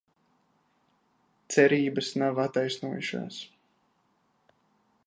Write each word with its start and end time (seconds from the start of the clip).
Cerības 1.55 2.09
nav 2.23 2.43
attaisnojošās... 2.47 3.39